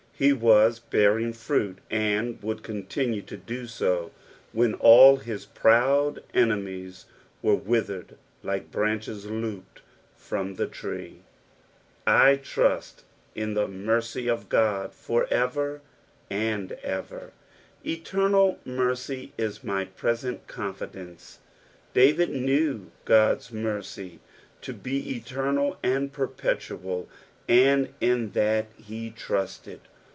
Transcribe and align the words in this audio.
He 0.23 0.33
was 0.33 0.77
bearing 0.77 1.33
fruit, 1.33 1.79
aud 1.91 2.43
would 2.43 2.61
coniinue 2.61 3.25
to 3.25 3.37
do 3.37 3.65
so 3.65 4.11
when 4.53 4.75
all 4.75 5.17
bis 5.17 5.45
proud 5.47 6.23
enemies 6.35 7.07
were 7.41 7.55
withered 7.55 8.19
like 8.43 8.69
branches 8.69 9.25
lopped 9.25 9.81
from 10.15 10.57
tbe 10.57 10.71
tree. 10.71 11.21
"T 12.05 12.07
tnut 12.07 13.01
in 13.33 13.55
the 13.55 13.65
merq/ 13.67 14.31
of 14.31 14.47
Qod 14.47 14.93
for 14.93 15.25
«w 15.25 15.79
and, 16.29 16.73
ever." 16.83 17.31
Eternal 17.83 18.59
mercy 18.63 19.33
is 19.39 19.63
my 19.63 19.85
present 19.85 20.45
confidence. 20.45 21.39
David 21.95 22.29
knew 22.29 22.91
God's 23.05 23.51
mercy 23.51 24.19
to 24.61 24.71
bo 24.71 24.91
eternal 24.91 25.79
and 25.81 26.13
perpetual, 26.13 27.09
and 27.49 27.91
in 27.99 28.33
that 28.33 28.67
he 28.77 29.09
trusted. 29.09 29.79